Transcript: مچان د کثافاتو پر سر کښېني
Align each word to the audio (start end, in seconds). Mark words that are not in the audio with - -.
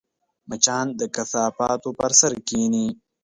مچان 0.49 0.87
د 0.99 1.01
کثافاتو 1.15 1.89
پر 1.99 2.11
سر 2.19 2.33
کښېني 2.47 2.87